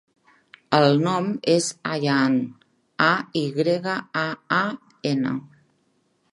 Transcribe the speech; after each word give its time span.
El 0.77 0.95
nom 1.01 1.27
és 1.55 1.67
Ayaan: 1.97 2.39
a, 3.09 3.11
i 3.43 3.45
grega, 3.61 3.99
a, 4.25 4.27
a, 4.61 4.65
ena. 5.15 5.39